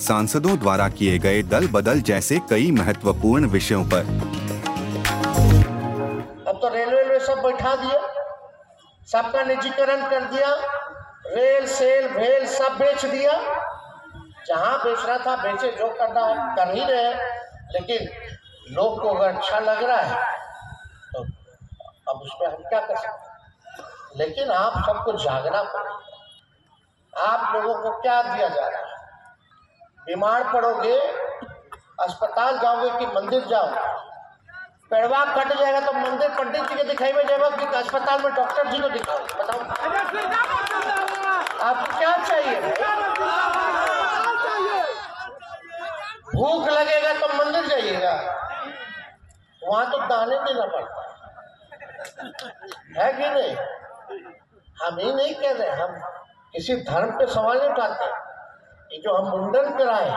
सांसदों 0.00 0.58
द्वारा 0.58 0.88
किए 0.90 1.18
गए 1.18 1.42
दल 1.44 1.66
बदल 1.68 2.00
जैसे 2.02 2.38
कई 2.50 2.70
महत्वपूर्ण 2.72 3.48
विषयों 3.50 3.84
पर। 3.84 4.04
अब 6.48 6.58
तो 6.62 6.68
रेलवे 6.68 7.04
में 7.04 7.18
सब 7.20 7.40
बैठा 7.42 7.74
दिया, 7.76 8.00
सबका 9.08 9.42
निजीकरण 9.44 10.08
कर 10.10 10.24
दिया, 10.26 10.54
रेल, 11.28 11.66
सेल, 11.68 12.08
भेल 12.08 12.46
सब 12.48 12.76
बेच 12.78 13.04
दिया। 13.06 13.32
जहाँ 14.48 14.76
बेच 14.78 14.98
रहा 14.98 15.18
था, 15.18 15.36
बेचे, 15.38 15.70
जो 15.72 15.88
करना 15.94 16.26
है, 16.26 16.34
कर 16.56 16.74
ही 16.74 16.84
रहे 16.84 17.10
लेकिन 17.72 18.08
लोग 18.74 19.00
को 19.02 19.08
अगर 19.08 19.28
अच्छा 19.28 19.58
लग 19.60 19.82
रहा 19.84 20.00
है 20.00 20.16
तो 21.12 21.22
अब 22.08 22.16
उस 22.16 22.30
पर 22.40 22.46
हम 22.46 22.62
क्या 22.64 22.80
कर 22.80 22.96
सकते 22.96 24.18
लेकिन 24.18 24.50
आप 24.52 24.72
सबको 24.86 25.12
जागना 25.18 25.62
पड़ेगा। 25.64 27.26
आप 27.26 27.54
लोगों 27.54 27.74
को 27.82 27.90
क्या 28.00 28.22
दिया 28.24 28.48
जा 28.48 28.66
रहा 28.66 28.80
है? 28.80 28.87
बीमार 30.08 30.42
पड़ोगे, 30.52 30.98
अस्पताल 32.00 32.58
जाओगे 32.58 32.90
कि 32.98 33.06
मंदिर 33.14 33.44
जाओगे 33.46 33.80
पेड़वा 34.90 35.24
कट 35.24 35.48
जाएगा 35.58 35.80
तो 35.80 35.92
मंदिर 35.92 36.28
पंडित 36.36 36.68
जी 36.68 36.74
के 36.74 36.84
दिखाई 36.84 37.12
में 37.12 37.26
जाएगा 37.26 37.48
कि 37.50 37.64
अस्पताल 37.78 38.22
में 38.22 38.34
डॉक्टर 38.34 38.70
जी 38.70 38.78
को 38.78 38.88
दिखाओ। 38.88 39.18
बताओ। 39.38 39.58
आपको 41.64 41.98
क्या 41.98 42.12
चाहिए? 42.18 42.60
भूख 46.34 46.68
लगेगा 46.68 47.12
तो 47.18 47.26
मंदिर 47.34 47.66
जाइएगा। 47.66 48.12
वहाँ 49.62 49.90
तो 49.90 49.98
दाने 50.06 50.36
देना 50.38 50.66
पड़ता 50.66 51.00
है 52.96 53.12
कि 53.12 53.28
नहीं? 53.30 53.54
हम 54.76 54.98
ही 54.98 55.12
नहीं 55.12 55.34
कह 55.34 55.52
रहे, 55.52 55.70
हम 55.72 56.00
किसी 56.54 56.76
धर्म 56.84 57.10
पे 57.18 57.26
सवाल 57.26 57.58
नहीं 57.58 57.68
उठाते। 57.70 58.06
ये 58.90 58.98
जो 58.98 59.14
हम 59.14 59.26
मुंडन 59.30 59.76
कराए, 59.78 60.10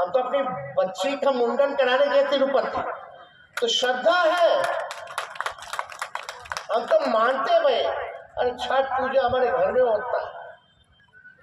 हम 0.00 0.10
तो 0.10 0.18
अपनी 0.18 0.42
बच्ची 0.74 1.16
का 1.16 1.30
मुंडन 1.32 1.74
कराने 1.76 2.06
गए 2.06 2.24
तिरुपति 2.30 2.82
तो 3.56 3.68
श्रद्धा 3.68 4.18
है। 4.22 4.62
हम 6.72 6.84
तो 6.86 6.98
मानते 7.08 7.58
भाई, 7.60 7.82
अरे 8.38 8.50
छठ 8.60 8.84
पूजा 8.90 9.22
हमारे 9.22 9.46
घर 9.48 9.72
में 9.72 9.80
होता 9.80 10.18
है। 10.18 10.36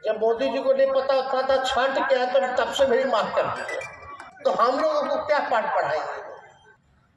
जब 0.03 0.19
मोदी 0.21 0.49
जी 0.49 0.61
को 0.61 0.73
नहीं 0.73 0.91
पता 0.93 1.13
होता 1.13 1.41
था, 1.49 1.63
छठ 1.63 2.07
क्या 2.09 2.19
है 2.19 2.25
तो 2.33 2.63
तब 2.63 2.71
से 2.73 2.85
मेरी 2.87 3.03
माफ़ 3.11 3.35
कर 3.35 3.47
दी 3.49 3.63
तो 4.43 4.51
हम 4.53 4.79
लोगों 4.79 5.01
को 5.03 5.15
क्या 5.27 5.39
पाठ 5.51 5.75
पढ़ाएँगे 5.75 6.23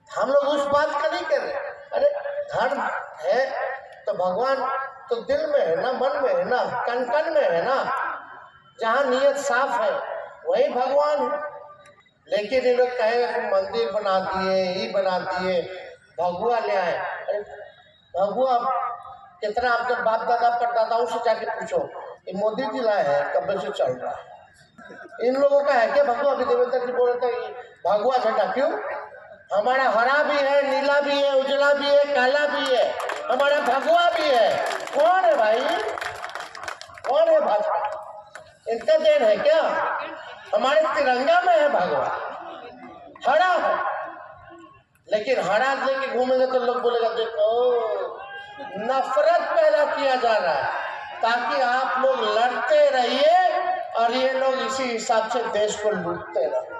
हम 0.08 0.30
लोग 0.30 0.44
उस 0.48 0.66
बात 0.66 0.90
का 1.02 1.08
नहीं 1.08 1.24
कर 1.24 1.40
रहे। 1.40 1.52
अरे 1.94 2.10
धर्म 2.50 2.80
है 3.20 3.40
तो 4.06 4.12
भगवान 4.14 4.56
तो 5.08 5.16
दिल 5.22 5.46
में 5.46 5.60
है 5.60 5.74
ना, 5.82 5.92
मन 5.92 6.20
में 6.22 6.34
है 6.34 6.44
ना 6.44 6.64
कन 6.86 7.04
कन 7.04 7.32
में 7.34 7.42
है 7.42 7.64
ना। 7.64 7.76
जहाँ 8.80 9.04
नियत 9.04 9.36
साफ़ 9.36 9.82
है, 9.82 9.92
वही 10.46 10.68
भगवान 10.68 11.18
है। 11.22 11.38
लेकिन 12.28 12.64
ये 12.64 12.74
लोग 12.74 12.88
कहे 12.88 13.50
मंदिर 13.50 13.90
बना 13.92 14.18
दिए 14.20 14.62
ही 14.64 14.90
बना 14.92 15.18
दिए 15.20 15.60
भगुआ 16.20 16.58
ले 16.58 16.76
आए। 16.76 16.98
भगुआ 18.14 18.58
कितना 19.40 19.70
आपके 19.70 19.94
बाप 19.94 20.22
दादा 20.28 20.50
परदादाओं 20.58 21.06
से 21.06 21.18
जाके 21.24 21.46
पूछो, 21.50 21.78
ये 22.28 22.32
मोदी 22.34 22.64
जी 22.64 22.80
लाए 22.80 23.02
हैं 23.04 23.32
कब 23.34 23.60
से 23.60 23.70
चल 23.70 23.92
रहा 23.92 24.12
है। 24.12 25.26
इन 25.26 25.36
लोगों 25.36 25.62
का 25.64 25.74
है 25.74 25.86
क्या 25.92 26.04
भगवा? 26.04 26.32
अभी 26.32 26.44
देवेंद्र 26.44 26.86
जी 26.86 26.92
बोल 26.92 27.10
रहे 27.10 27.30
थे, 27.30 27.52
भगवा 27.86 28.16
झंडा 28.16 28.44
क्यों? 28.52 28.70
हमारा 29.52 29.84
हरा 29.90 30.22
भी 30.22 30.36
है, 30.36 30.62
नीला 30.70 31.00
भी 31.00 31.20
है, 31.22 31.34
उजला 31.36 31.72
भी 31.74 31.86
है, 31.86 32.04
काला 32.14 32.46
भी 32.46 32.74
है, 32.74 32.90
हमारा 33.30 33.60
भगवा 33.60 34.10
भी 34.10 34.28
है। 34.28 34.50
कौन 34.94 35.24
है 35.24 35.34
भाई? 35.36 35.60
कौन 37.08 37.28
है 37.28 37.40
भाजपा 37.40 37.87
इनका 38.68 38.98
देन 38.98 39.22
है 39.22 39.36
क्या? 39.36 39.62
हमारे 40.54 40.80
तिरंगा 40.80 41.40
में 41.40 41.56
है 41.56 41.68
भगवान। 41.68 42.36
हरा 43.28 43.44
है। 43.44 43.98
लेकिन 45.12 45.40
हरा 45.40 45.74
लेके 45.74 46.18
घूमेंगे 46.18 46.46
तो 46.46 46.58
लोग 46.58 46.82
बोलेगा, 46.82 47.08
देखो, 47.08 47.74
नफरत 48.60 49.40
पैदा 49.40 49.84
किया 49.84 50.14
जा 50.16 50.36
रहा 50.36 50.54
है, 50.54 50.64
ताकि 51.22 51.60
आप 51.60 52.04
लोग 52.04 52.38
लड़ते 52.38 52.90
रहिए 52.90 53.62
और 53.96 54.12
ये 54.12 54.32
लोग 54.32 54.54
इसी 54.54 54.82
हिसाब 54.82 55.28
से 55.28 55.42
देश 55.42 55.82
को 55.82 55.90
लूटते 55.90 56.40
रहे। 56.40 56.78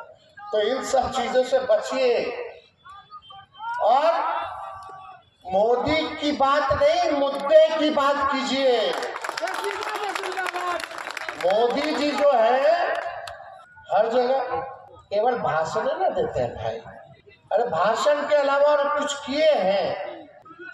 तो 0.53 0.61
इन 0.61 0.85
सब 0.85 1.13
चीज़ों 1.13 1.45
से 1.45 1.59
बचिए। 1.59 2.45
और 3.81 4.15
मोदी 5.47 6.17
की 6.17 6.33
बात 6.33 6.73
नहीं, 6.73 7.11
मुद्दे 7.11 7.79
की 7.79 7.91
बात 7.91 8.33
कीजिए। 8.33 8.93
मोदी 11.49 11.93
जी 11.95 12.11
जो 12.11 12.33
है, 12.33 12.95
हर 13.93 14.09
जगह 14.09 14.57
केवल 15.11 15.39
भाषण 15.39 15.85
न 15.85 16.09
देते 16.15 16.41
हैं 16.41 16.55
भाई। 16.55 16.81
अरे 17.53 17.65
भाषण 17.65 18.21
के 18.29 18.35
अलावा 18.35 18.73
और 18.73 18.99
कुछ 18.99 19.15
किए 19.27 19.53
हैं? 19.53 20.27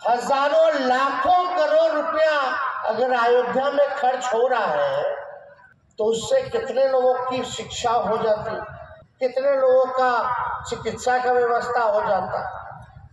हज़ारों, 0.08 0.80
लाखों 0.80 1.44
करोड़ 1.56 1.92
रुपया 1.92 2.38
अगर 2.86 3.12
अयोध्या 3.12 3.70
में 3.70 3.88
खर्च 3.96 4.32
हो 4.34 4.46
रहा 4.48 4.72
है 4.72 5.02
तो 5.98 6.04
उससे 6.04 6.42
कितने 6.42 6.88
लोगों 6.88 7.14
की 7.14 7.42
शिक्षा 7.44 7.90
हो 7.90 8.16
जाती? 8.16 8.56
कितने 9.20 9.56
लोगों 9.56 9.84
का 9.92 10.62
चिकित्सा 10.70 11.18
का 11.18 11.32
व्यवस्था 11.32 11.82
हो 11.82 12.00
जाता? 12.08 12.40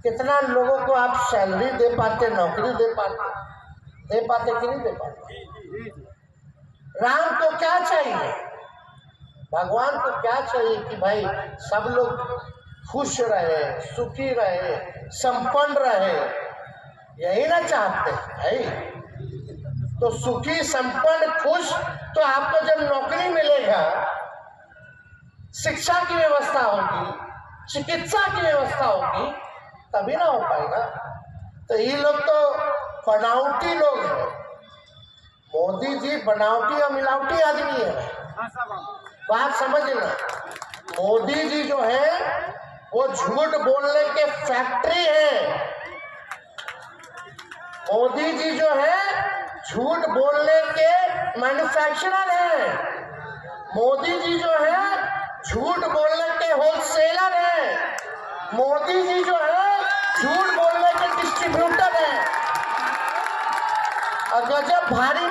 कितना 0.04 0.40
लोगों 0.40 0.86
को 0.86 0.94
आप 0.94 1.18
सैलरी 1.22 1.72
दे 1.72 1.96
पाते, 1.98 2.30
नौकरी 2.30 2.74
दे 2.74 2.94
पाते? 2.94 3.30
दे 4.08 4.28
पाते 4.28 4.60
कि 4.62 4.68
नहीं 4.68 4.80
दे 4.80 4.92
पाते? 4.92 6.01
राम 7.04 7.40
को 7.40 7.58
क्या 7.58 7.80
चाहिए? 7.80 8.32
भगवान 9.54 10.00
को 10.00 10.22
क्या 10.22 10.42
चाहिए 10.42 10.78
कि 10.78 10.96
भाई 10.96 11.26
सब 11.60 11.88
लोग 11.92 12.42
खुश 12.92 13.22
रहे, 13.22 13.82
सुखी 13.82 14.34
रहे, 14.34 14.76
संपन्न 15.10 15.76
रहे? 15.78 16.16
यही 17.26 17.48
ना 17.48 17.60
चाहते, 17.60 18.12
भाई। 18.12 18.64
तो 20.00 20.10
सुखी, 20.18 20.64
संपन्न, 20.64 21.32
खुश 21.32 21.74
तो 22.16 22.22
आपको 22.22 22.66
जब 22.66 22.94
नौकरी 22.94 23.30
मिलेगा, 23.30 24.08
शिक्षा 25.64 26.04
की 26.04 26.16
व्यवस्था 26.16 26.62
होगी, 26.62 27.12
चिकित्सा 27.74 28.28
की 28.36 28.42
व्यवस्था 28.42 28.86
होगी, 28.86 29.32
तभी 29.96 30.16
ना 30.16 30.26
हो 30.26 30.40
पाएगा। 30.40 30.86
तो 31.70 31.78
ये 31.78 31.98
लोग 31.98 32.20
तो 32.20 32.50
बनावटी 33.12 33.74
लोग 33.74 34.11
मोदी 35.82 36.00
जी 36.00 36.16
बनावटी 36.18 36.82
और 36.82 36.92
मिलावटी 36.92 37.40
आदमी 37.42 37.84
है। 37.84 37.92
बात 39.30 39.54
समझ 39.56 39.82
लेना 39.84 40.10
मोदी 41.00 41.44
जी 41.44 41.64
जो 41.64 41.78
है, 41.82 42.10
वो 42.94 43.08
झूठ 43.08 43.56
बोलने 43.62 44.04
के 44.10 44.26
फैक्ट्री 44.26 45.06
है। 45.06 45.56
मोदी 47.94 48.32
जी 48.32 48.52
जो 48.60 48.70
है, 48.76 49.00
झूठ 49.70 50.08
बोलने 50.10 50.62
के 50.72 50.92
मैन्युफैक्चरर 51.40 52.30
है। 52.30 52.74
मोदी 53.76 54.20
जी 54.20 54.38
जो 54.40 54.54
है, 54.62 54.86
झूठ 55.46 55.88
बोलने 55.88 56.30
के 56.38 56.52
होलसेलर 56.54 57.34
है। 57.34 57.76
मोदी 58.54 59.02
जी 59.04 59.24
जो 59.24 59.40
है, 59.44 59.82
झूठ 60.22 60.54
बोलने 60.56 60.94
के 60.94 61.22
डिस्ट्रीब्यूटर 61.22 61.92
है। 61.94 62.42
और 64.32 64.62
जब 64.62 64.90
भारी 64.92 65.31